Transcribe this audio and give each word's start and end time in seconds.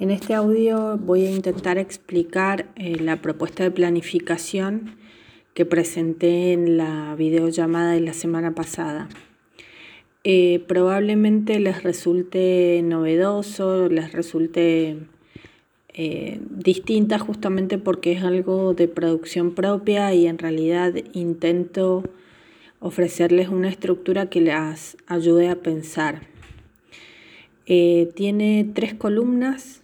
En 0.00 0.12
este 0.12 0.32
audio 0.34 0.96
voy 0.96 1.26
a 1.26 1.30
intentar 1.32 1.76
explicar 1.76 2.66
eh, 2.76 3.00
la 3.00 3.16
propuesta 3.16 3.64
de 3.64 3.72
planificación 3.72 4.94
que 5.54 5.66
presenté 5.66 6.52
en 6.52 6.76
la 6.76 7.16
videollamada 7.16 7.94
de 7.94 8.00
la 8.02 8.12
semana 8.12 8.54
pasada. 8.54 9.08
Eh, 10.22 10.62
probablemente 10.68 11.58
les 11.58 11.82
resulte 11.82 12.80
novedoso, 12.84 13.88
les 13.88 14.12
resulte 14.12 14.98
eh, 15.94 16.40
distinta 16.48 17.18
justamente 17.18 17.76
porque 17.76 18.12
es 18.12 18.22
algo 18.22 18.74
de 18.74 18.86
producción 18.86 19.52
propia 19.52 20.14
y 20.14 20.28
en 20.28 20.38
realidad 20.38 20.94
intento 21.12 22.04
ofrecerles 22.78 23.48
una 23.48 23.68
estructura 23.68 24.30
que 24.30 24.42
las 24.42 24.96
ayude 25.08 25.48
a 25.48 25.56
pensar. 25.56 26.20
tiene 27.66 28.64
tres 28.72 28.94
columnas 28.94 29.77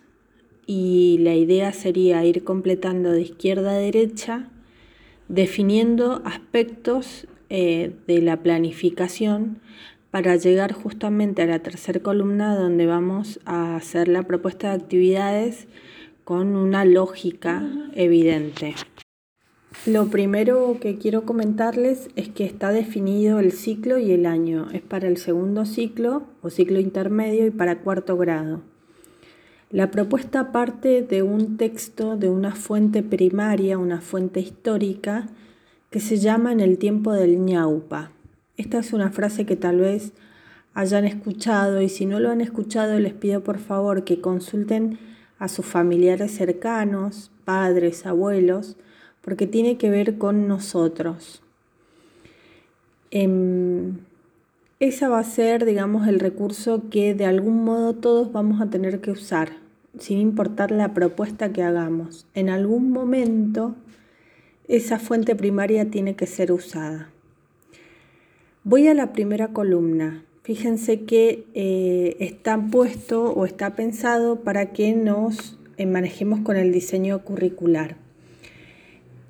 y 0.67 1.19
la 1.21 1.35
idea 1.35 1.73
sería 1.73 2.25
ir 2.25 2.45
completando 2.45 3.13
de 3.13 3.23
izquierda 3.23 3.73
a 3.73 3.79
derecha, 3.79 4.49
definiendo 5.29 6.23
aspectos 6.25 7.27
eh, 7.51 7.93
de 8.07 8.23
la 8.23 8.43
planificación 8.43 9.61
para 10.11 10.37
llegar 10.37 10.73
justamente 10.73 11.43
a 11.43 11.47
la 11.47 11.59
tercera 11.59 12.01
columna 12.01 12.57
donde 12.57 12.87
vamos 12.87 13.41
a 13.45 13.77
hacer 13.77 14.09
la 14.09 14.23
propuesta 14.23 14.69
de 14.69 14.75
actividades 14.83 15.67
con 16.25 16.57
una 16.57 16.85
lógica 16.85 17.63
evidente. 17.95 18.75
Lo 19.87 20.07
primero 20.07 20.79
que 20.81 20.97
quiero 20.97 21.27
comentarles 21.27 22.09
es 22.17 22.31
que 22.31 22.45
está 22.45 22.73
definido 22.73 23.39
el 23.39 23.53
ciclo 23.53 23.99
y 23.99 24.13
el 24.13 24.25
año. 24.25 24.69
Es 24.73 24.81
para 24.81 25.09
el 25.09 25.19
segundo 25.19 25.67
ciclo 25.67 26.23
o 26.41 26.49
ciclo 26.49 26.81
intermedio 26.81 27.47
y 27.47 27.51
para 27.51 27.81
cuarto 27.81 28.17
grado. 28.17 28.63
La 29.71 29.91
propuesta 29.91 30.53
parte 30.53 31.03
de 31.03 31.23
un 31.23 31.57
texto 31.57 32.17
de 32.17 32.29
una 32.29 32.55
fuente 32.55 33.03
primaria, 33.03 33.79
una 33.79 34.01
fuente 34.01 34.41
histórica, 34.41 35.29
que 35.91 36.01
se 36.01 36.19
llama 36.19 36.53
En 36.53 36.61
el 36.61 36.79
tiempo 36.79 37.13
del 37.13 37.45
ñaupa. 37.45 38.11
Esta 38.57 38.79
es 38.79 38.93
una 38.93 39.11
frase 39.11 39.47
que 39.47 39.57
tal 39.57 39.79
vez 39.79 40.13
hayan 40.75 41.05
escuchado 41.05 41.81
y 41.81 41.89
si 41.89 42.05
no 42.05 42.21
lo 42.21 42.31
han 42.31 42.41
escuchado 42.41 42.99
les 42.99 43.15
pido 43.15 43.43
por 43.43 43.59
favor 43.59 44.05
que 44.05 44.21
consulten 44.21 44.99
a 45.39 45.49
sus 45.49 45.65
familiares 45.65 46.33
cercanos, 46.33 47.31
padres, 47.45 48.07
abuelos, 48.07 48.77
porque 49.23 49.47
tiene 49.47 49.77
que 49.79 49.91
ver 49.91 50.19
con 50.19 50.49
nosotros. 50.49 51.43
Em, 53.11 53.54
esa 54.87 55.09
va 55.09 55.19
a 55.19 55.25
ser, 55.25 55.65
digamos, 55.65 56.07
el 56.09 56.21
recurso 56.21 56.91
que 56.91 57.15
de 57.15 57.25
algún 57.25 57.65
modo 57.65 57.95
todos 57.95 58.33
vamos 58.33 58.61
a 58.61 58.71
tener 58.71 59.01
que 59.01 59.11
usar 59.11 59.65
sin 59.99 60.19
importar 60.19 60.71
la 60.71 60.93
propuesta 60.93 61.53
que 61.53 61.63
hagamos. 61.63 62.27
En 62.35 62.51
algún 62.51 62.91
momento 62.91 63.77
esa 64.69 64.99
fuente 64.99 65.35
primaria 65.37 65.91
tiene 65.91 66.17
que 66.17 66.27
ser 66.27 66.53
usada. 66.53 67.11
Voy 68.63 68.89
a 68.89 68.95
la 68.95 69.13
primera 69.13 69.49
columna. 69.49 70.25
Fíjense 70.43 71.05
que 71.05 71.47
eh, 71.55 72.17
está 72.21 72.59
puesto 72.59 73.33
o 73.33 73.47
está 73.47 73.77
pensado 73.77 74.41
para 74.41 74.73
que 74.73 74.93
nos 74.93 75.59
eh, 75.77 75.87
manejemos 75.87 76.41
con 76.41 76.57
el 76.57 76.73
diseño 76.73 77.25
curricular. 77.25 78.04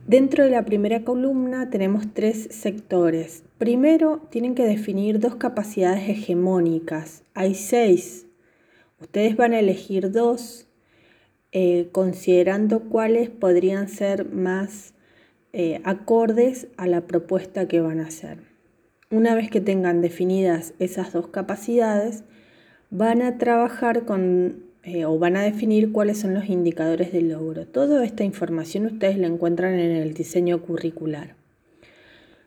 Dentro 0.07 0.45
de 0.45 0.51
la 0.51 0.65
primera 0.65 1.03
columna 1.05 1.71
tenemos 1.71 2.13
tres 2.13 2.49
sectores. 2.51 3.43
Primero, 3.59 4.21
tienen 4.31 4.55
que 4.55 4.65
definir 4.65 5.19
dos 5.19 5.37
capacidades 5.37 6.09
hegemónicas. 6.09 7.23
Hay 7.35 7.55
seis 7.55 8.25
Ustedes 9.05 9.37
van 9.37 9.53
a 9.53 9.59
elegir 9.59 10.13
dos, 10.13 10.67
eh, 11.53 11.89
considerando 11.93 12.81
cuáles 12.85 13.29
podrían 13.29 13.89
ser 13.89 14.31
más 14.31 14.95
eh, 15.53 15.83
acordes 15.85 16.69
a 16.79 16.87
la 16.87 17.03
propuesta 17.03 17.69
que 17.69 17.81
van 17.81 18.01
a 18.01 18.07
hacer. 18.07 18.39
Una 19.11 19.35
vez 19.35 19.51
que 19.51 19.61
tengan 19.61 20.01
definidas 20.01 20.73
esas 20.79 21.13
dos 21.13 21.29
capacidades, 21.29 22.25
van 22.89 23.21
a 23.21 23.37
trabajar 23.37 24.07
con 24.07 24.64
eh, 24.85 25.05
o 25.05 25.19
van 25.19 25.37
a 25.37 25.43
definir 25.43 25.93
cuáles 25.93 26.19
son 26.19 26.35
los 26.35 26.49
indicadores 26.49 27.13
de 27.13 27.23
logro. 27.23 27.67
Toda 27.67 28.05
esta 28.05 28.25
información 28.25 28.87
ustedes 28.87 29.19
la 29.19 29.27
encuentran 29.27 29.75
en 29.75 29.93
el 29.93 30.15
diseño 30.15 30.63
curricular. 30.63 31.35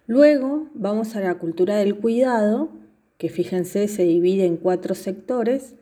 Luego 0.05 0.69
vamos 0.73 1.15
a 1.15 1.21
la 1.21 1.35
cultura 1.35 1.77
del 1.77 1.95
cuidado, 1.95 2.69
que 3.17 3.29
fíjense 3.29 3.87
se 3.87 4.03
divide 4.03 4.45
en 4.45 4.57
cuatro 4.57 4.95
sectores 4.95 5.73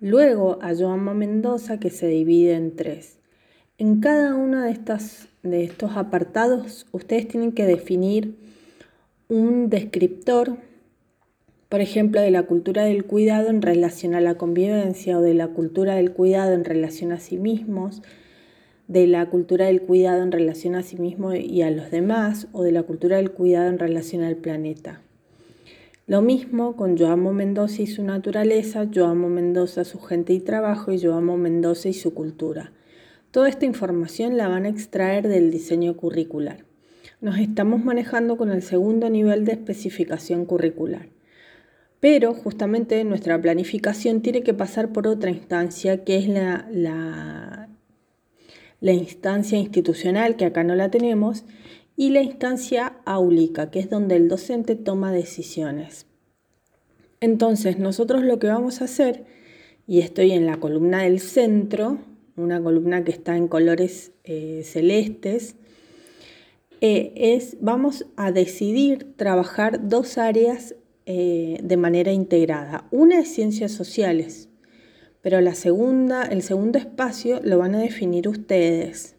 Luego 0.00 0.60
a 0.62 0.76
Joamo 0.76 1.12
Mendoza 1.12 1.80
que 1.80 1.90
se 1.90 2.06
divide 2.06 2.54
en 2.54 2.76
tres. 2.76 3.18
En 3.78 4.00
cada 4.00 4.36
uno 4.36 4.62
de, 4.62 4.78
de 5.42 5.64
estos 5.64 5.96
apartados 5.96 6.86
ustedes 6.92 7.26
tienen 7.26 7.50
que 7.50 7.66
definir 7.66 8.36
un 9.28 9.70
descriptor, 9.70 10.56
por 11.68 11.80
ejemplo, 11.82 12.20
de 12.20 12.30
la 12.30 12.44
cultura 12.44 12.84
del 12.84 13.04
cuidado 13.04 13.50
en 13.50 13.60
relación 13.60 14.14
a 14.14 14.20
la 14.20 14.36
convivencia 14.36 15.18
o 15.18 15.22
de 15.22 15.34
la 15.34 15.48
cultura 15.48 15.96
del 15.96 16.12
cuidado 16.12 16.54
en 16.54 16.64
relación 16.64 17.12
a 17.12 17.20
sí 17.20 17.36
mismos, 17.36 18.02
de 18.86 19.06
la 19.06 19.28
cultura 19.28 19.66
del 19.66 19.82
cuidado 19.82 20.22
en 20.22 20.32
relación 20.32 20.74
a 20.74 20.82
sí 20.82 20.96
mismo 20.96 21.34
y 21.34 21.60
a 21.60 21.70
los 21.70 21.90
demás 21.90 22.48
o 22.52 22.62
de 22.62 22.72
la 22.72 22.84
cultura 22.84 23.18
del 23.18 23.32
cuidado 23.32 23.68
en 23.68 23.78
relación 23.78 24.22
al 24.22 24.36
planeta. 24.36 25.02
Lo 26.06 26.22
mismo 26.22 26.74
con 26.74 26.96
Yo 26.96 27.14
Mendoza 27.18 27.82
y 27.82 27.86
su 27.86 28.02
naturaleza, 28.02 28.84
Yo 28.84 29.06
amo 29.06 29.28
Mendoza, 29.28 29.84
su 29.84 30.00
gente 30.00 30.32
y 30.32 30.40
trabajo 30.40 30.90
y 30.90 30.96
Yo 30.96 31.14
amo 31.14 31.36
Mendoza 31.36 31.90
y 31.90 31.92
su 31.92 32.14
cultura. 32.14 32.72
Toda 33.30 33.50
esta 33.50 33.66
información 33.66 34.38
la 34.38 34.48
van 34.48 34.64
a 34.64 34.70
extraer 34.70 35.28
del 35.28 35.50
diseño 35.50 35.98
curricular. 35.98 36.64
Nos 37.20 37.38
estamos 37.38 37.84
manejando 37.84 38.38
con 38.38 38.50
el 38.50 38.62
segundo 38.62 39.10
nivel 39.10 39.44
de 39.44 39.52
especificación 39.52 40.46
curricular. 40.46 41.17
Pero 42.00 42.34
justamente 42.34 43.02
nuestra 43.04 43.40
planificación 43.40 44.22
tiene 44.22 44.42
que 44.42 44.54
pasar 44.54 44.92
por 44.92 45.08
otra 45.08 45.30
instancia 45.30 46.04
que 46.04 46.16
es 46.16 46.28
la, 46.28 46.68
la, 46.70 47.68
la 48.80 48.92
instancia 48.92 49.58
institucional, 49.58 50.36
que 50.36 50.44
acá 50.44 50.62
no 50.62 50.74
la 50.74 50.90
tenemos, 50.90 51.44
y 51.96 52.10
la 52.10 52.22
instancia 52.22 52.98
áulica, 53.04 53.70
que 53.70 53.80
es 53.80 53.90
donde 53.90 54.14
el 54.16 54.28
docente 54.28 54.76
toma 54.76 55.10
decisiones. 55.10 56.06
Entonces, 57.20 57.78
nosotros 57.80 58.22
lo 58.22 58.38
que 58.38 58.46
vamos 58.46 58.80
a 58.80 58.84
hacer, 58.84 59.24
y 59.88 60.00
estoy 60.00 60.30
en 60.30 60.46
la 60.46 60.60
columna 60.60 61.02
del 61.02 61.18
centro, 61.18 61.98
una 62.36 62.62
columna 62.62 63.02
que 63.02 63.10
está 63.10 63.36
en 63.36 63.48
colores 63.48 64.12
eh, 64.22 64.62
celestes, 64.64 65.56
eh, 66.80 67.12
es 67.16 67.56
vamos 67.60 68.06
a 68.16 68.30
decidir 68.30 69.14
trabajar 69.16 69.88
dos 69.88 70.16
áreas 70.16 70.76
eh, 71.10 71.58
de 71.62 71.78
manera 71.78 72.12
integrada. 72.12 72.86
Una 72.90 73.20
es 73.20 73.32
ciencias 73.32 73.72
sociales, 73.72 74.50
pero 75.22 75.40
la 75.40 75.54
segunda, 75.54 76.22
el 76.24 76.42
segundo 76.42 76.78
espacio 76.78 77.40
lo 77.42 77.56
van 77.56 77.74
a 77.74 77.78
definir 77.78 78.28
ustedes. 78.28 79.16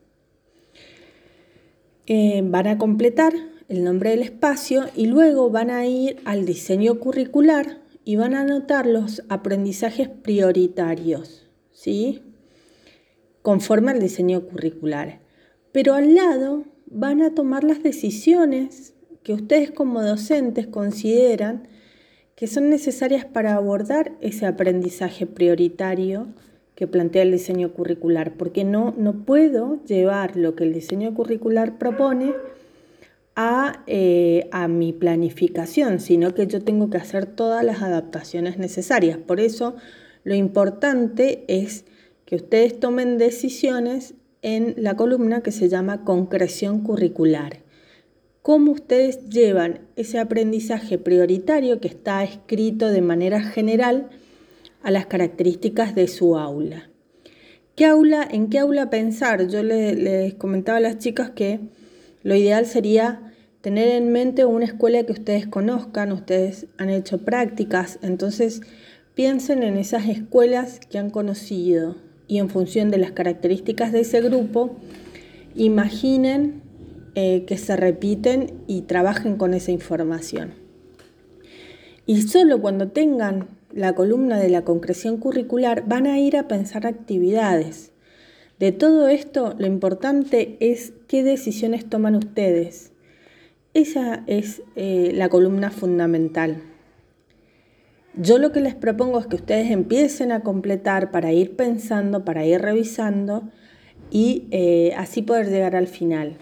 Eh, 2.06 2.44
van 2.46 2.68
a 2.68 2.78
completar 2.78 3.34
el 3.70 3.84
nombre 3.84 4.12
del 4.12 4.22
espacio 4.22 4.86
y 4.96 5.08
luego 5.08 5.50
van 5.50 5.72
a 5.72 5.88
ir 5.88 6.18
al 6.26 6.46
diseño 6.46 7.00
curricular 7.00 7.80
y 8.06 8.18
van 8.18 8.36
a 8.36 8.42
anotar 8.42 8.86
los 8.86 9.24
aprendizajes 9.28 10.10
prioritarios, 10.10 11.50
¿sí? 11.72 12.22
Conforme 13.42 13.90
al 13.90 14.00
diseño 14.00 14.42
curricular. 14.42 15.22
Pero 15.72 15.96
al 15.96 16.14
lado 16.14 16.66
van 16.86 17.24
a 17.24 17.34
tomar 17.34 17.64
las 17.64 17.82
decisiones 17.82 18.94
que 19.24 19.34
ustedes 19.34 19.72
como 19.72 20.04
docentes 20.04 20.68
consideran 20.68 21.68
que 22.40 22.48
son 22.48 22.70
necesarias 22.70 23.26
para 23.26 23.56
abordar 23.56 24.14
ese 24.22 24.46
aprendizaje 24.46 25.26
prioritario 25.26 26.28
que 26.74 26.88
plantea 26.88 27.24
el 27.24 27.34
diseño 27.34 27.74
curricular, 27.74 28.32
porque 28.38 28.64
no, 28.64 28.94
no 28.98 29.26
puedo 29.26 29.84
llevar 29.84 30.38
lo 30.38 30.56
que 30.56 30.64
el 30.64 30.72
diseño 30.72 31.14
curricular 31.14 31.78
propone 31.78 32.34
a, 33.36 33.84
eh, 33.88 34.48
a, 34.54 34.70
mi 34.70 34.94
planificación, 34.94 36.00
sino 36.00 36.34
que 36.34 36.48
yo 36.48 36.64
tengo 36.64 36.90
que 36.90 36.96
hacer 36.96 37.26
todas 37.26 37.62
las 37.66 37.82
adaptaciones 37.82 38.58
necesarias. 38.58 39.18
Por 39.18 39.42
eso 39.42 39.76
lo 40.24 40.34
importante 40.34 41.44
es 41.50 41.84
que 42.24 42.38
ustedes 42.38 42.80
tomen 42.80 43.18
decisiones 43.18 44.14
en 44.42 44.76
la 44.78 44.96
columna 44.96 45.42
que 45.42 45.52
se 45.52 45.68
llama 45.68 46.06
concreción 46.06 46.84
curricular. 46.84 47.69
Cómo 48.42 48.72
ustedes 48.72 49.30
llevan 49.30 49.82
ese 49.96 50.18
aprendizaje 50.18 50.98
prioritario 50.98 51.82
que 51.82 51.90
está 51.90 52.24
escrito 52.24 52.88
de 52.88 53.02
manera 53.02 53.42
general 53.42 54.10
a 54.82 54.92
las 54.92 55.08
características 55.08 55.94
de 55.94 56.08
su 56.08 56.38
aula. 56.38 56.90
¿Qué 57.76 57.86
aula 57.86 58.28
¿En 58.30 58.50
qué 58.50 58.60
aula 58.60 58.90
pensar? 58.90 59.48
Yo 59.48 59.62
les, 59.64 60.34
comentaba 60.36 60.78
a 60.78 60.82
las 60.82 61.00
chicas 61.00 61.32
que 61.32 61.60
lo 62.24 62.36
ideal 62.36 62.66
sería 62.66 63.34
tener 63.62 63.90
en 63.90 64.12
mente 64.12 64.46
una 64.46 64.66
escuela 64.66 65.04
que 65.04 65.12
ustedes 65.12 65.48
conozcan, 65.48 66.12
ustedes 66.12 66.68
han 66.78 66.90
hecho 66.90 67.26
prácticas, 67.26 68.00
entonces 68.02 68.62
piensen 69.16 69.64
en 69.64 69.78
esas 69.78 70.08
escuelas 70.08 70.80
que 70.80 70.98
han 70.98 71.10
conocido, 71.10 71.98
y 72.28 72.38
en 72.38 72.50
función 72.50 72.90
de 72.90 73.00
las 73.00 73.12
características 73.12 73.92
de 73.92 74.02
ese 74.02 74.22
grupo, 74.22 74.78
imaginen 75.56 76.69
eh, 77.16 77.46
que 77.46 77.58
se 77.58 77.76
repiten 77.76 78.54
y 78.68 78.82
trabajen 78.82 79.38
con 79.38 79.54
esa 79.54 79.72
información. 79.72 80.54
Y 82.06 82.24
solo 82.24 82.62
cuando 82.62 82.90
tengan 82.90 83.48
la 83.72 83.94
columna 83.94 84.40
de 84.40 84.50
la 84.50 84.64
concreción 84.64 85.18
curricular 85.18 85.84
van 85.88 86.08
a 86.08 86.20
ir 86.20 86.38
a 86.38 86.48
pensar 86.48 86.88
actividades. 86.88 87.92
De 88.60 88.72
todo 88.72 89.08
esto, 89.08 89.56
lo 89.58 89.68
importante 89.68 90.58
es 90.60 90.94
qué 91.08 91.24
decisiones 91.24 91.90
toman 91.90 92.16
ustedes. 92.16 92.92
Esa 93.74 94.24
es 94.28 94.64
eh, 94.76 95.12
la 95.14 95.30
columna 95.30 95.70
fundamental. 95.72 96.62
Yo 98.16 98.38
lo 98.38 98.52
que 98.52 98.60
les 98.60 98.76
propongo 98.76 99.20
es 99.20 99.28
que 99.28 99.36
ustedes 99.38 99.72
empiecen 99.72 100.32
a 100.32 100.42
completar 100.42 101.12
para 101.12 101.32
ir 101.32 101.56
pensando, 101.56 102.26
para 102.26 102.46
ir 102.46 102.60
revisando 102.60 103.44
y 104.12 104.48
eh, 104.52 104.94
así 104.98 105.22
poder 105.22 105.50
llegar 105.50 105.76
al 105.76 105.88
final. 105.88 106.38